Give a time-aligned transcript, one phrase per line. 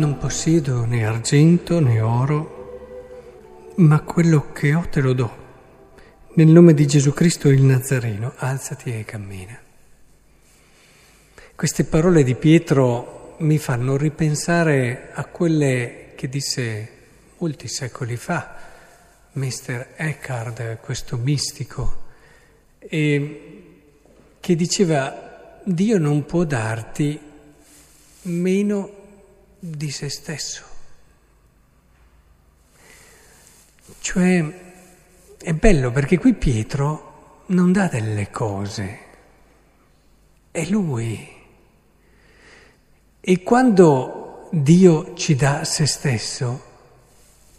[0.00, 5.30] Non possiedo né argento né oro, ma quello che ho te lo do.
[6.36, 9.60] Nel nome di Gesù Cristo il Nazareno, alzati e cammina.
[11.54, 16.88] Queste parole di Pietro mi fanno ripensare a quelle che disse
[17.36, 18.56] molti secoli fa
[19.32, 19.88] Mr.
[19.96, 22.04] Eckhart, questo mistico,
[22.78, 23.64] e
[24.40, 27.20] che diceva Dio non può darti
[28.22, 28.99] meno
[29.60, 30.64] di se stesso.
[34.00, 34.68] Cioè
[35.36, 38.98] è bello perché qui Pietro non dà delle cose,
[40.50, 41.38] è lui.
[43.20, 46.68] E quando Dio ci dà se stesso,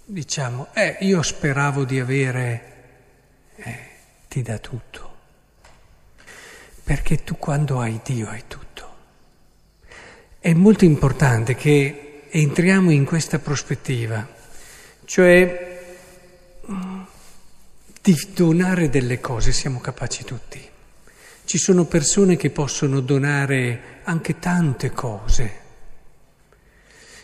[0.06, 2.74] diciamo, eh, io speravo di avere,
[3.56, 3.80] eh,
[4.28, 5.10] ti dà tutto.
[6.84, 8.71] Perché tu quando hai Dio hai tutto.
[10.44, 14.28] È molto importante che entriamo in questa prospettiva,
[15.06, 15.80] cioè
[18.02, 20.60] di donare delle cose siamo capaci tutti.
[21.46, 25.60] Ci sono persone che possono donare anche tante cose,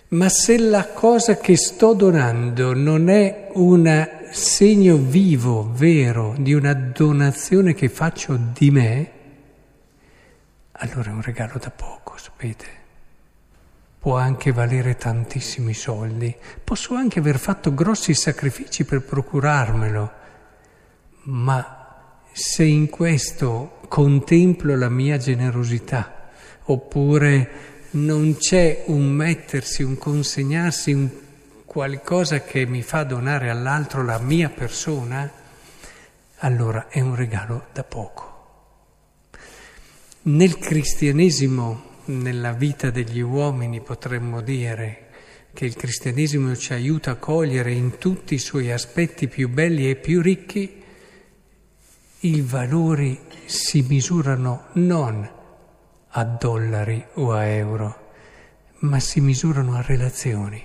[0.09, 6.73] ma se la cosa che sto donando non è un segno vivo, vero, di una
[6.75, 9.11] donazione che faccio di me,
[10.73, 12.85] allora è un regalo da poco, sapete?
[13.99, 20.11] Può anche valere tantissimi soldi, posso anche aver fatto grossi sacrifici per procurarmelo,
[21.23, 26.29] ma se in questo contemplo la mia generosità,
[26.65, 27.49] oppure
[27.91, 31.09] non c'è un mettersi, un consegnarsi, un
[31.65, 35.29] qualcosa che mi fa donare all'altro la mia persona,
[36.37, 38.25] allora è un regalo da poco.
[40.23, 45.05] Nel cristianesimo nella vita degli uomini potremmo dire
[45.53, 49.95] che il cristianesimo ci aiuta a cogliere in tutti i suoi aspetti più belli e
[49.95, 50.83] più ricchi,
[52.19, 55.29] i valori si misurano non
[56.09, 58.11] a dollari o a euro,
[58.79, 60.63] ma si misurano a relazioni.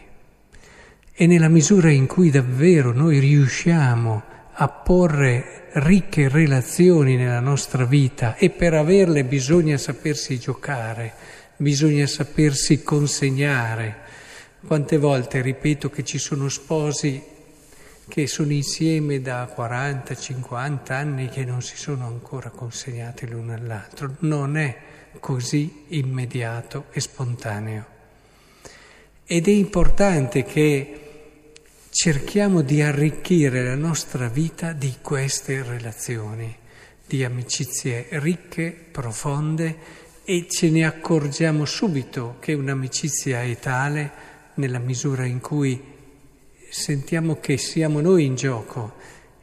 [1.13, 4.23] E nella misura in cui davvero noi riusciamo
[4.55, 11.15] a porre ricche relazioni nella nostra vita e per averle bisogna sapersi giocare,
[11.57, 14.01] bisogna sapersi consegnare.
[14.67, 17.31] Quante volte ripeto che ci sono sposi
[18.09, 24.17] che sono insieme da 40, 50 anni che non si sono ancora consegnati l'uno all'altro.
[24.21, 24.77] Non è
[25.19, 27.85] così immediato e spontaneo.
[29.25, 31.12] Ed è importante che
[31.95, 36.57] cerchiamo di arricchire la nostra vita di queste relazioni,
[37.07, 39.77] di amicizie ricche, profonde
[40.25, 44.11] e ce ne accorgiamo subito che un'amicizia è tale
[44.55, 45.79] nella misura in cui
[46.71, 48.95] sentiamo che siamo noi in gioco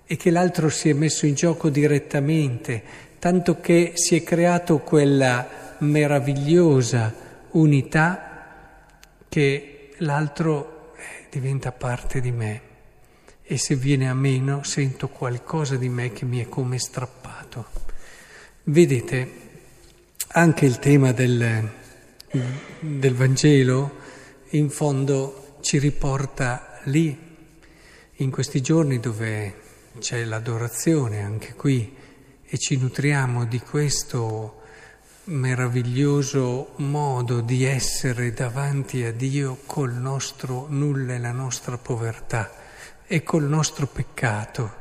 [0.08, 2.82] e che l'altro si è messo in gioco direttamente,
[3.20, 7.14] tanto che si è creato quella meravigliosa
[7.52, 8.56] unità
[9.30, 10.78] che l'altro
[11.29, 12.62] diventa parte di me
[13.44, 17.66] e se viene a meno sento qualcosa di me che mi è come strappato.
[18.63, 19.31] Vedete,
[20.28, 21.67] anche il tema del,
[22.79, 23.97] del Vangelo
[24.50, 27.28] in fondo ci riporta lì,
[28.16, 29.56] in questi giorni dove
[30.00, 31.96] c'è l'adorazione anche qui
[32.46, 34.59] e ci nutriamo di questo
[35.29, 42.51] meraviglioso modo di essere davanti a Dio col nostro nulla e la nostra povertà
[43.06, 44.78] e col nostro peccato.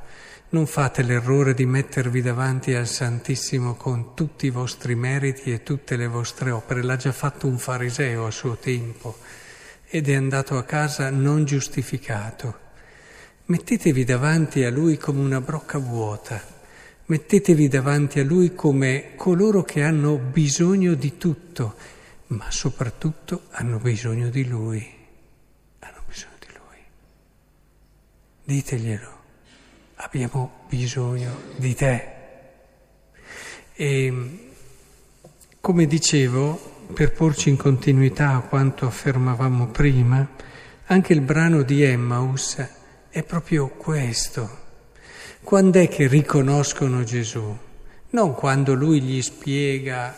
[0.50, 5.96] Non fate l'errore di mettervi davanti al Santissimo con tutti i vostri meriti e tutte
[5.96, 6.82] le vostre opere.
[6.82, 9.18] L'ha già fatto un fariseo a suo tempo
[9.86, 12.58] ed è andato a casa non giustificato.
[13.44, 16.56] Mettetevi davanti a Lui come una brocca vuota
[17.10, 21.74] Mettetevi davanti a Lui come coloro che hanno bisogno di tutto,
[22.26, 24.86] ma soprattutto hanno bisogno di Lui.
[25.78, 26.76] Hanno bisogno di Lui.
[28.44, 29.10] Diteglielo,
[29.94, 32.12] abbiamo bisogno di te.
[33.72, 34.48] E
[35.60, 40.28] come dicevo, per porci in continuità a quanto affermavamo prima,
[40.84, 42.56] anche il brano di Emmaus
[43.08, 44.66] è proprio questo
[45.48, 47.56] quando è che riconoscono Gesù?
[48.10, 50.14] Non quando lui gli spiega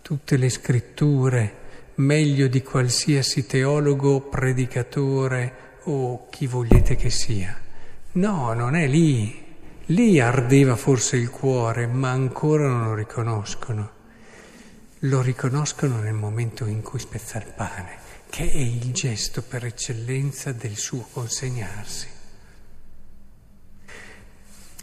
[0.00, 1.54] tutte le scritture
[1.96, 7.60] meglio di qualsiasi teologo, predicatore o chi volete che sia.
[8.12, 9.36] No, non è lì.
[9.86, 13.90] Lì ardeva forse il cuore, ma ancora non lo riconoscono.
[15.00, 17.96] Lo riconoscono nel momento in cui spezza il pane,
[18.30, 22.20] che è il gesto per eccellenza del suo consegnarsi.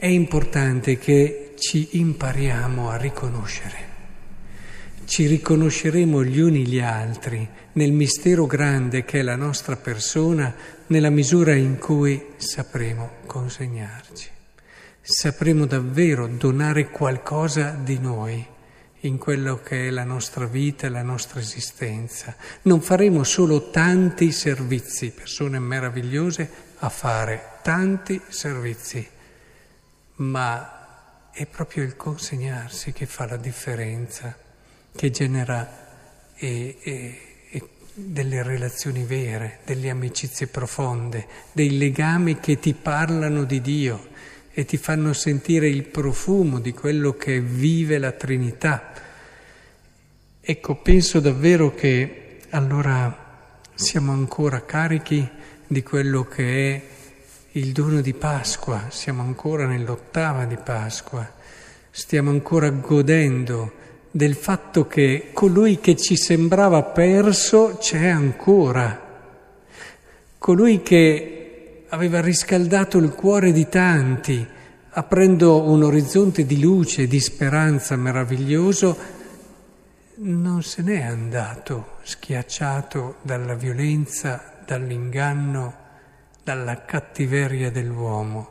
[0.02, 3.88] È importante che ci impariamo a riconoscere.
[5.04, 10.56] Ci riconosceremo gli uni gli altri nel mistero grande che è la nostra persona
[10.88, 14.30] nella misura in cui sapremo consegnarci.
[15.02, 18.48] Sapremo davvero donare qualcosa di noi
[19.02, 22.34] in quello che è la nostra vita la nostra esistenza.
[22.62, 29.06] Non faremo solo tanti servizi, persone meravigliose a fare tanti servizi
[30.20, 34.36] ma è proprio il consegnarsi che fa la differenza,
[34.96, 35.88] che genera
[36.36, 37.64] e, e, e
[37.94, 44.08] delle relazioni vere, delle amicizie profonde, dei legami che ti parlano di Dio
[44.52, 48.92] e ti fanno sentire il profumo di quello che vive la Trinità.
[50.42, 53.28] Ecco, penso davvero che allora
[53.76, 55.26] siamo ancora carichi
[55.66, 56.82] di quello che è
[57.60, 61.30] il dono di Pasqua, siamo ancora nell'ottava di Pasqua,
[61.92, 63.74] stiamo ancora godendo
[64.10, 68.98] del fatto che colui che ci sembrava perso c'è ancora,
[70.38, 74.48] colui che aveva riscaldato il cuore di tanti,
[74.92, 78.98] aprendo un orizzonte di luce di speranza meraviglioso,
[80.22, 85.79] non se n'è andato schiacciato dalla violenza, dall'inganno
[86.50, 88.50] dalla cattiveria dell'uomo,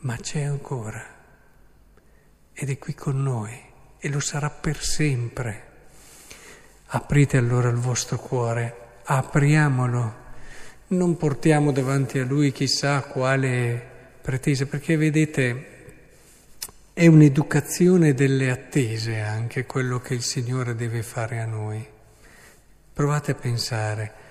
[0.00, 1.02] ma c'è ancora
[2.52, 3.58] ed è qui con noi
[3.98, 5.70] e lo sarà per sempre.
[6.88, 10.14] Aprite allora il vostro cuore, apriamolo,
[10.88, 13.82] non portiamo davanti a lui chissà quale
[14.20, 15.68] pretesa, perché vedete
[16.92, 21.88] è un'educazione delle attese anche quello che il Signore deve fare a noi.
[22.92, 24.21] Provate a pensare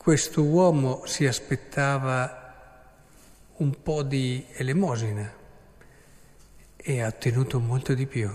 [0.00, 2.88] questo uomo si aspettava
[3.58, 5.30] un po' di elemosina
[6.74, 8.34] e ha ottenuto molto di più.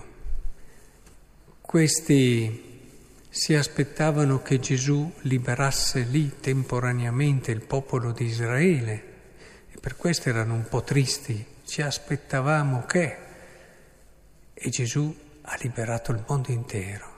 [1.60, 2.92] Questi
[3.28, 9.04] si aspettavano che Gesù liberasse lì temporaneamente il popolo di Israele
[9.72, 13.18] e per questo erano un po' tristi, ci aspettavamo che...
[14.54, 17.15] E Gesù ha liberato il mondo intero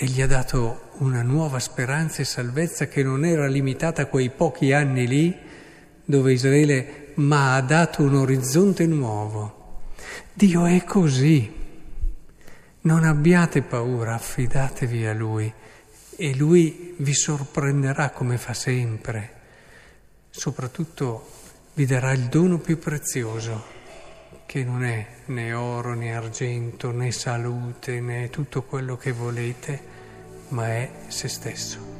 [0.00, 4.30] e gli ha dato una nuova speranza e salvezza che non era limitata a quei
[4.30, 5.36] pochi anni lì
[6.04, 9.80] dove Israele, ma ha dato un orizzonte nuovo.
[10.32, 11.52] Dio è così.
[12.82, 15.52] Non abbiate paura, affidatevi a Lui
[16.14, 19.32] e Lui vi sorprenderà come fa sempre.
[20.30, 21.28] Soprattutto
[21.74, 23.64] vi darà il dono più prezioso,
[24.48, 29.78] che non è né oro né argento né salute né tutto quello che volete,
[30.48, 31.97] ma è se stesso.